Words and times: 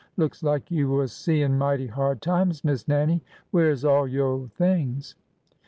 "Looks 0.17 0.41
like 0.41 0.71
you 0.71 0.89
was 0.89 1.11
seein' 1.11 1.59
mighty 1.59 1.85
hard 1.85 2.23
times. 2.23 2.63
Miss 2.63 2.87
Nan 2.87 3.07
nie. 3.09 3.21
Where 3.51 3.69
's 3.71 3.85
all 3.85 4.07
yo' 4.07 4.47
things 4.47 5.13